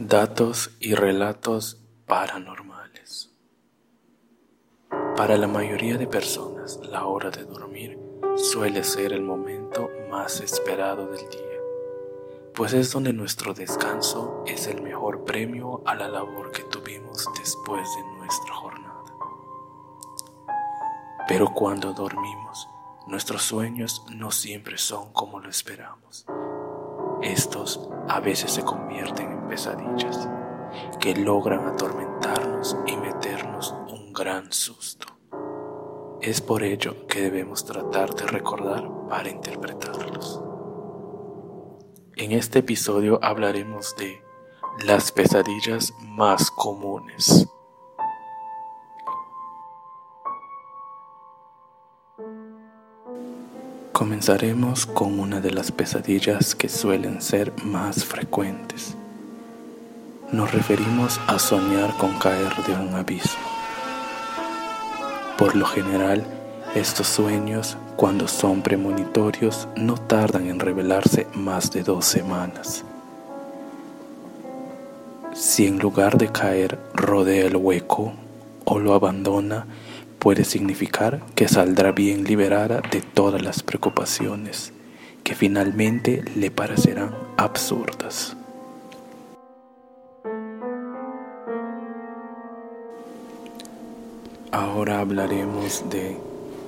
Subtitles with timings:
[0.00, 3.32] Datos y relatos paranormales.
[5.16, 7.98] Para la mayoría de personas, la hora de dormir
[8.36, 11.60] suele ser el momento más esperado del día,
[12.54, 17.88] pues es donde nuestro descanso es el mejor premio a la labor que tuvimos después
[17.96, 19.02] de nuestra jornada.
[21.26, 22.68] Pero cuando dormimos,
[23.08, 26.24] nuestros sueños no siempre son como lo esperamos.
[27.20, 30.28] Estos a veces se convierten en pesadillas
[31.00, 35.06] que logran atormentarnos y meternos un gran susto.
[36.20, 40.42] Es por ello que debemos tratar de recordar para interpretarlos.
[42.16, 44.20] En este episodio hablaremos de
[44.84, 47.48] las pesadillas más comunes.
[53.92, 58.97] Comenzaremos con una de las pesadillas que suelen ser más frecuentes.
[60.30, 63.48] Nos referimos a soñar con caer de un abismo.
[65.38, 66.26] Por lo general,
[66.74, 72.84] estos sueños, cuando son premonitorios, no tardan en revelarse más de dos semanas.
[75.32, 78.12] Si en lugar de caer rodea el hueco
[78.66, 79.66] o lo abandona,
[80.18, 84.74] puede significar que saldrá bien liberada de todas las preocupaciones
[85.24, 88.37] que finalmente le parecerán absurdas.
[94.52, 96.18] Ahora hablaremos de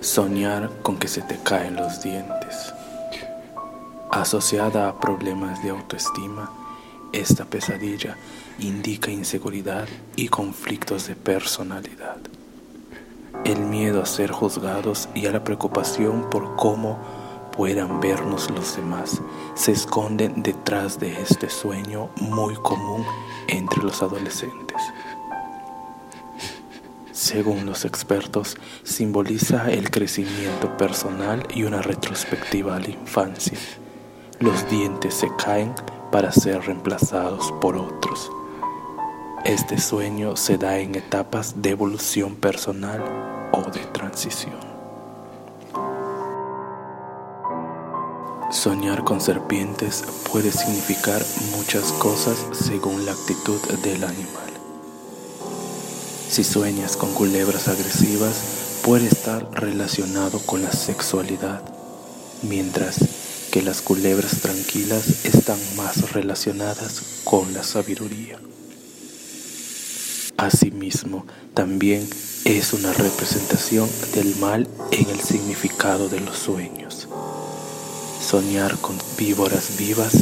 [0.00, 2.72] soñar con que se te caen los dientes.
[4.10, 6.50] Asociada a problemas de autoestima,
[7.12, 8.16] esta pesadilla
[8.58, 12.18] indica inseguridad y conflictos de personalidad
[13.44, 16.98] el miedo a ser juzgados y a la preocupación por cómo
[17.56, 19.20] puedan vernos los demás
[19.54, 23.04] se esconden detrás de este sueño muy común
[23.48, 24.80] entre los adolescentes.
[27.12, 33.58] Según los expertos, simboliza el crecimiento personal y una retrospectiva a la infancia.
[34.40, 35.74] Los dientes se caen
[36.10, 38.30] para ser reemplazados por otros.
[39.44, 43.02] Este sueño se da en etapas de evolución personal
[43.52, 44.72] o de transición.
[48.50, 51.20] Soñar con serpientes puede significar
[51.56, 54.51] muchas cosas según la actitud del animal.
[56.32, 61.60] Si sueñas con culebras agresivas, puede estar relacionado con la sexualidad,
[62.40, 63.00] mientras
[63.50, 68.38] que las culebras tranquilas están más relacionadas con la sabiduría.
[70.38, 72.08] Asimismo, también
[72.46, 77.08] es una representación del mal en el significado de los sueños.
[78.26, 80.12] Soñar con víboras vivas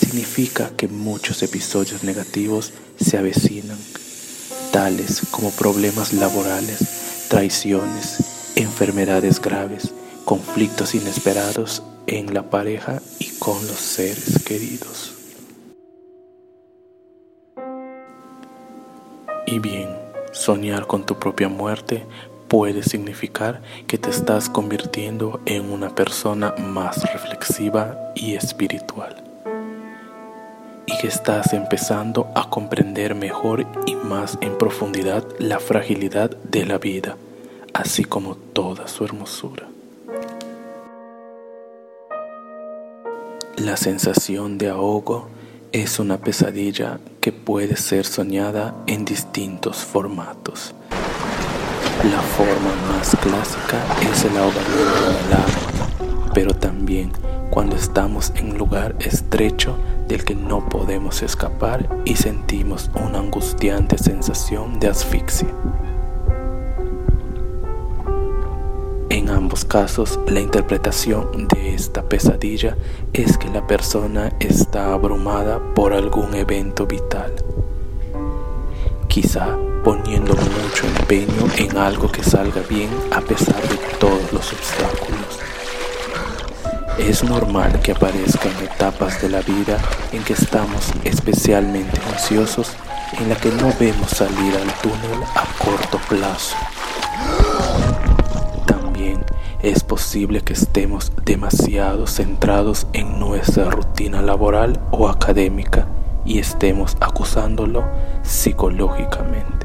[0.00, 3.78] significa que muchos episodios negativos se avecinan,
[4.76, 9.94] tales como problemas laborales, traiciones, enfermedades graves,
[10.26, 15.14] conflictos inesperados en la pareja y con los seres queridos.
[19.46, 19.88] Y bien,
[20.32, 22.04] soñar con tu propia muerte
[22.46, 29.25] puede significar que te estás convirtiendo en una persona más reflexiva y espiritual.
[30.86, 36.78] Y que estás empezando a comprender mejor y más en profundidad la fragilidad de la
[36.78, 37.16] vida,
[37.74, 39.68] así como toda su hermosura.
[43.56, 45.28] La sensación de ahogo
[45.72, 50.74] es una pesadilla que puede ser soñada en distintos formatos.
[52.04, 57.10] La forma más clásica es el ahogamiento del agua, pero también
[57.50, 59.76] cuando estamos en lugar estrecho
[60.08, 65.48] del que no podemos escapar y sentimos una angustiante sensación de asfixia.
[69.08, 72.76] En ambos casos, la interpretación de esta pesadilla
[73.12, 77.32] es que la persona está abrumada por algún evento vital,
[79.08, 85.05] quizá poniendo mucho empeño en algo que salga bien a pesar de todos los obstáculos.
[86.98, 89.78] Es normal que aparezcan etapas de la vida
[90.12, 92.72] en que estamos especialmente ansiosos,
[93.18, 96.56] en la que no vemos salir al túnel a corto plazo
[99.62, 105.86] es posible que estemos demasiado centrados en nuestra rutina laboral o académica
[106.24, 107.84] y estemos acusándolo
[108.22, 109.55] psicológicamente.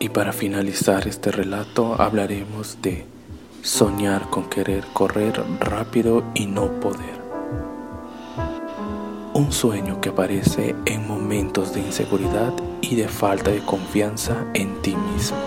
[0.00, 3.04] Y para finalizar este relato hablaremos de
[3.62, 7.18] soñar con querer correr rápido y no poder.
[9.34, 14.94] Un sueño que aparece en momentos de inseguridad y de falta de confianza en ti
[14.94, 15.38] mismo.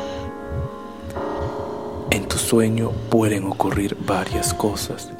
[2.09, 5.11] En tu sueño pueden ocurrir varias cosas.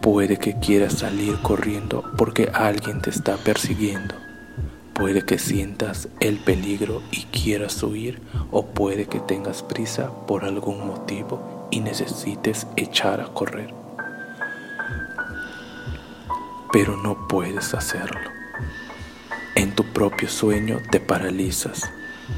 [0.00, 4.25] Puede que quieras salir corriendo porque alguien te está persiguiendo.
[4.96, 10.86] Puede que sientas el peligro y quieras huir o puede que tengas prisa por algún
[10.86, 13.74] motivo y necesites echar a correr.
[16.72, 18.30] Pero no puedes hacerlo.
[19.54, 21.90] En tu propio sueño te paralizas,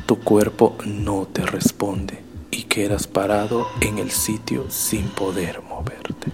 [0.07, 6.33] tu cuerpo no te responde y quedas parado en el sitio sin poder moverte.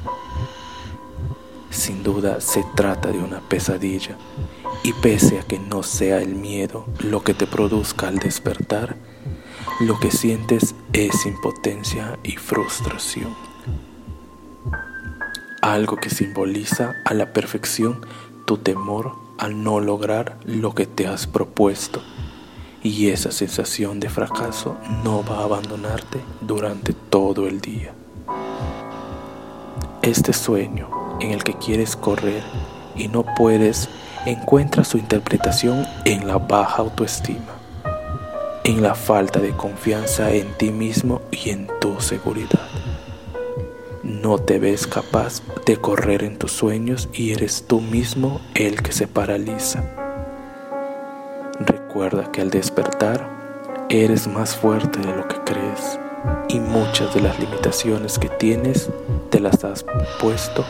[1.69, 4.17] Sin duda se trata de una pesadilla
[4.85, 8.97] y pese a que no sea el miedo lo que te produzca al despertar,
[9.81, 13.35] lo que sientes es impotencia y frustración.
[15.63, 18.05] Algo que simboliza a la perfección
[18.45, 22.03] tu temor al no lograr lo que te has propuesto.
[22.83, 27.95] Y esa sensación de fracaso no va a abandonarte durante todo el día.
[30.03, 30.91] Este sueño
[31.21, 32.43] en el que quieres correr
[32.95, 33.89] y no puedes
[34.27, 37.65] encuentra su interpretación en la baja autoestima
[38.65, 42.67] en la falta de confianza en ti mismo y en tu seguridad.
[44.03, 48.93] No te ves capaz de correr en tus sueños y eres tú mismo el que
[48.93, 49.85] se paraliza.
[51.61, 53.29] Recuerda que al despertar
[53.91, 55.99] eres más fuerte de lo que crees
[56.49, 58.89] y muchas de las limitaciones que tienes
[59.31, 59.85] te las has
[60.19, 60.65] puesto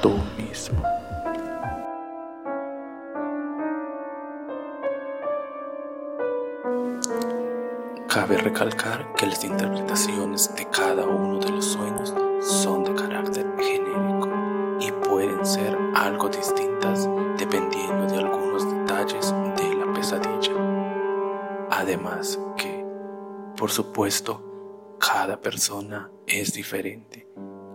[0.00, 0.99] tú mismo.
[8.30, 14.28] Cabe recalcar que las interpretaciones de cada uno de los sueños son de carácter genérico
[14.78, 20.52] y pueden ser algo distintas dependiendo de algunos detalles de la pesadilla.
[21.72, 22.86] Además que,
[23.56, 27.28] por supuesto, cada persona es diferente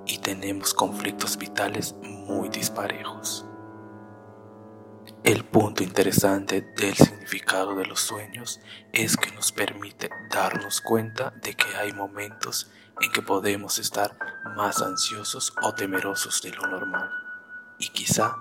[0.05, 3.45] y tenemos conflictos vitales muy disparejos.
[5.25, 8.59] El punto interesante del significado de los sueños
[8.93, 12.69] es que nos permite darnos cuenta de que hay momentos
[13.01, 14.15] en que podemos estar
[14.55, 17.09] más ansiosos o temerosos de lo normal
[17.79, 18.37] y quizá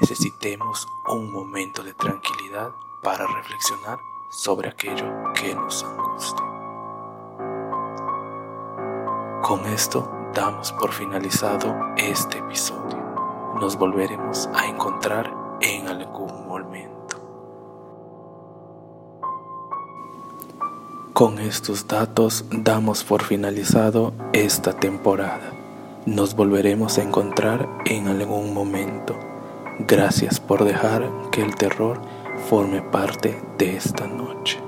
[0.00, 2.70] necesitemos un momento de tranquilidad
[3.04, 4.00] para reflexionar
[4.32, 6.46] sobre aquello que nos angustia.
[9.40, 12.98] Con esto damos por finalizado este episodio.
[13.60, 15.43] Nos volveremos a encontrar
[15.84, 17.16] en algún momento.
[21.12, 25.52] Con estos datos damos por finalizado esta temporada.
[26.06, 29.14] Nos volveremos a encontrar en algún momento.
[29.80, 32.00] Gracias por dejar que el terror
[32.48, 34.58] forme parte de esta noche.